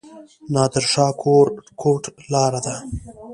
[0.53, 1.11] نادر شاه
[1.81, 2.75] کوټ لاره ده؟